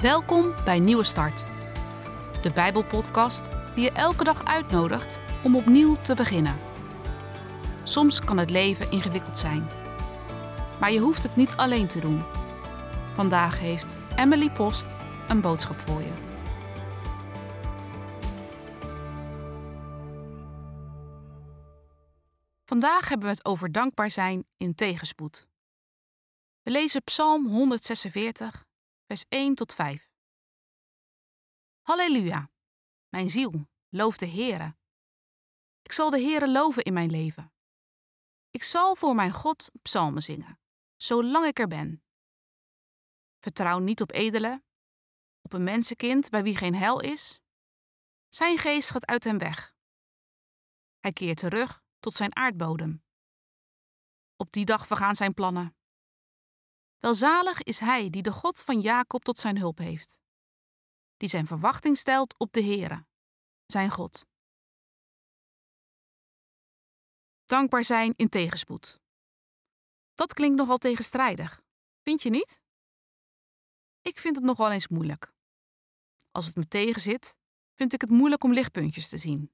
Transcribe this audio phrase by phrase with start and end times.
[0.00, 1.46] Welkom bij Nieuwe Start,
[2.42, 6.58] de Bijbelpodcast die je elke dag uitnodigt om opnieuw te beginnen.
[7.82, 9.68] Soms kan het leven ingewikkeld zijn,
[10.80, 12.22] maar je hoeft het niet alleen te doen.
[13.14, 14.96] Vandaag heeft Emily Post
[15.28, 16.12] een boodschap voor je.
[22.64, 25.48] Vandaag hebben we het over dankbaar zijn in tegenspoed.
[26.62, 28.68] We lezen Psalm 146,
[29.10, 30.10] vers 1 tot 5.
[31.80, 32.50] Halleluja,
[33.08, 34.76] mijn ziel, loof de Heere.
[35.82, 37.52] Ik zal de Heere loven in mijn leven.
[38.50, 40.60] Ik zal voor mijn God psalmen zingen,
[40.96, 42.04] zolang ik er ben.
[43.38, 44.64] Vertrouw niet op edelen,
[45.40, 47.40] op een mensenkind bij wie geen hel is.
[48.28, 49.74] Zijn geest gaat uit hem weg.
[50.98, 53.04] Hij keert terug tot zijn aardbodem.
[54.36, 55.79] Op die dag vergaan zijn plannen.
[57.00, 60.20] Welzalig is hij die de God van Jacob tot zijn hulp heeft,
[61.16, 63.06] die zijn verwachting stelt op de Heere,
[63.66, 64.26] zijn God.
[67.44, 69.00] Dankbaar zijn in tegenspoed.
[70.14, 71.62] Dat klinkt nogal tegenstrijdig,
[72.02, 72.60] vind je niet?
[74.02, 75.32] Ik vind het nog wel eens moeilijk.
[76.30, 77.36] Als het me tegenzit,
[77.74, 79.52] vind ik het moeilijk om lichtpuntjes te zien.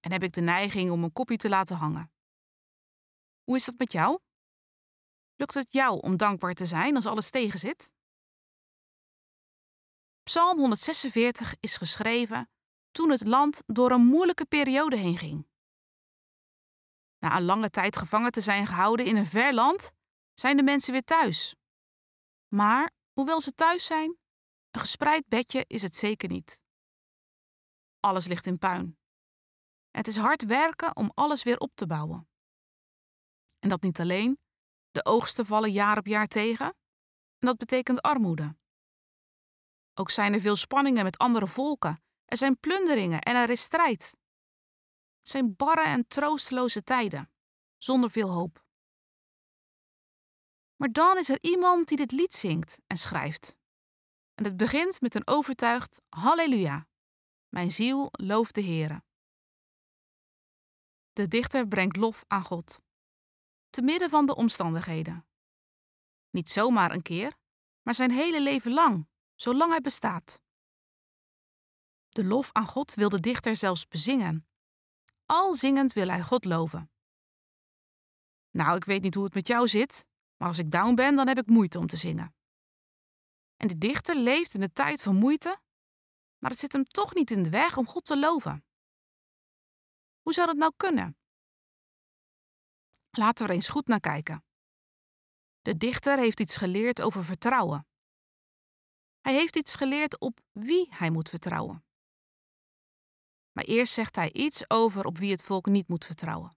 [0.00, 2.12] En heb ik de neiging om een kopje te laten hangen.
[3.44, 4.20] Hoe is dat met jou?
[5.42, 7.92] Lukt het jou om dankbaar te zijn als alles tegenzit?
[10.22, 12.50] Psalm 146 is geschreven
[12.90, 15.46] toen het land door een moeilijke periode heen ging.
[17.18, 19.92] Na een lange tijd gevangen te zijn gehouden in een ver land,
[20.34, 21.54] zijn de mensen weer thuis.
[22.48, 24.18] Maar hoewel ze thuis zijn,
[24.70, 26.62] een gespreid bedje is het zeker niet.
[28.00, 28.98] Alles ligt in puin.
[29.90, 32.28] Het is hard werken om alles weer op te bouwen.
[33.58, 34.40] En dat niet alleen,
[34.92, 36.66] de oogsten vallen jaar op jaar tegen
[37.38, 38.56] en dat betekent armoede.
[39.94, 44.16] Ook zijn er veel spanningen met andere volken, er zijn plunderingen en er is strijd.
[45.18, 47.32] Het zijn barre en troosteloze tijden,
[47.78, 48.64] zonder veel hoop.
[50.76, 53.58] Maar dan is er iemand die dit lied zingt en schrijft.
[54.34, 56.88] En het begint met een overtuigd Halleluja.
[57.48, 59.02] Mijn ziel looft de Heere.
[61.12, 62.80] De dichter brengt lof aan God
[63.72, 65.26] te midden van de omstandigheden.
[66.30, 67.36] Niet zomaar een keer,
[67.82, 70.40] maar zijn hele leven lang, zolang hij bestaat.
[72.08, 74.46] De lof aan God wil de dichter zelfs bezingen.
[75.26, 76.90] Al zingend wil hij God loven.
[78.50, 80.06] Nou, ik weet niet hoe het met jou zit,
[80.36, 82.34] maar als ik down ben, dan heb ik moeite om te zingen.
[83.56, 85.60] En de dichter leeft in de tijd van moeite,
[86.38, 88.64] maar het zit hem toch niet in de weg om God te loven.
[90.22, 91.16] Hoe zou dat nou kunnen?
[93.18, 94.44] Laten we er eens goed naar kijken.
[95.62, 97.86] De dichter heeft iets geleerd over vertrouwen.
[99.20, 101.84] Hij heeft iets geleerd op wie hij moet vertrouwen.
[103.52, 106.56] Maar eerst zegt hij iets over op wie het volk niet moet vertrouwen.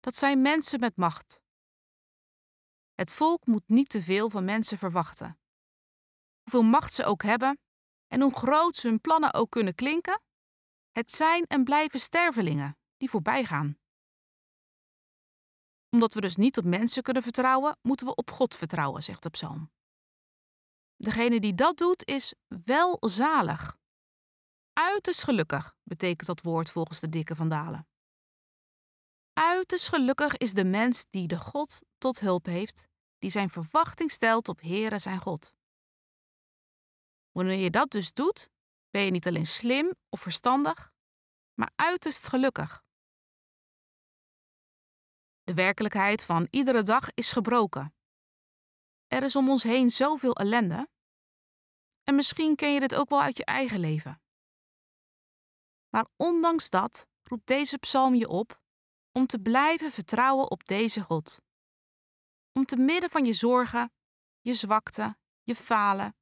[0.00, 1.42] Dat zijn mensen met macht.
[2.94, 5.38] Het volk moet niet te veel van mensen verwachten.
[6.42, 7.58] Hoeveel macht ze ook hebben
[8.06, 10.22] en hoe groot hun plannen ook kunnen klinken,
[10.92, 13.78] het zijn en blijven stervelingen die voorbij gaan
[15.94, 19.30] omdat we dus niet op mensen kunnen vertrouwen, moeten we op God vertrouwen, zegt de
[19.30, 19.70] psalm.
[20.96, 22.34] Degene die dat doet is
[22.64, 23.78] welzalig.
[24.72, 27.88] Uiterst gelukkig betekent dat woord volgens de dikke vandalen.
[29.32, 32.86] Uiterst gelukkig is de mens die de God tot hulp heeft,
[33.18, 35.54] die zijn verwachting stelt op Heere zijn God.
[37.30, 38.48] Wanneer je dat dus doet,
[38.90, 40.92] ben je niet alleen slim of verstandig,
[41.54, 42.83] maar uiterst gelukkig.
[45.44, 47.94] De werkelijkheid van iedere dag is gebroken.
[49.06, 50.88] Er is om ons heen zoveel ellende.
[52.02, 54.22] En misschien ken je dit ook wel uit je eigen leven.
[55.88, 58.62] Maar ondanks dat roept deze psalm je op
[59.12, 61.40] om te blijven vertrouwen op deze God.
[62.52, 63.92] Om te midden van je zorgen,
[64.40, 66.16] je zwakte, je falen,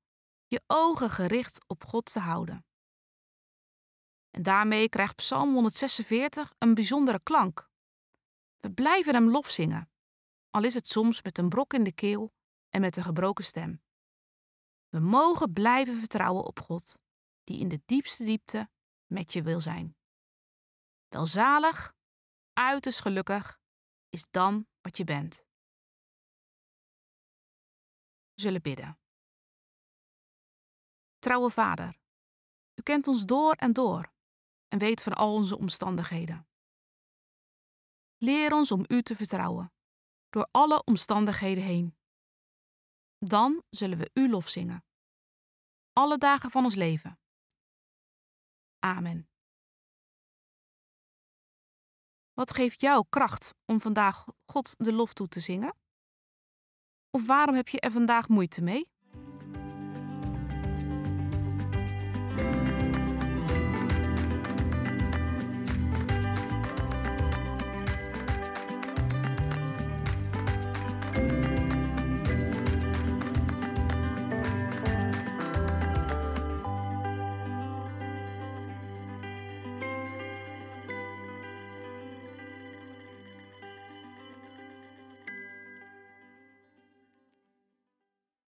[0.46, 2.66] je ogen gericht op God te houden.
[4.30, 7.70] En daarmee krijgt Psalm 146 een bijzondere klank.
[8.62, 9.90] We blijven hem lof zingen,
[10.50, 12.32] al is het soms met een brok in de keel
[12.68, 13.82] en met een gebroken stem.
[14.88, 16.98] We mogen blijven vertrouwen op God,
[17.44, 18.70] die in de diepste diepte
[19.06, 19.96] met je wil zijn.
[21.08, 21.94] Welzalig,
[22.52, 23.60] uiterst gelukkig,
[24.08, 25.44] is dan wat je bent.
[28.32, 28.98] We zullen bidden.
[31.18, 31.98] Trouwe Vader,
[32.74, 34.12] u kent ons door en door
[34.68, 36.46] en weet van al onze omstandigheden.
[38.24, 39.72] Leer ons om U te vertrouwen,
[40.30, 41.96] door alle omstandigheden heen.
[43.18, 44.84] Dan zullen we U lof zingen.
[45.92, 47.18] alle dagen van ons leven.
[48.78, 49.28] Amen.
[52.32, 55.76] Wat geeft jou kracht om vandaag God de lof toe te zingen?
[57.10, 58.91] Of waarom heb je er vandaag moeite mee?